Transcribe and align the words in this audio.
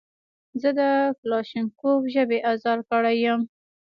زه 0.61 0.69
د 0.79 0.81
کلاشینکوف 1.19 2.01
ژبې 2.13 2.39
ازار 2.51 2.79
کړی 2.89 3.15
یم. 3.25 3.41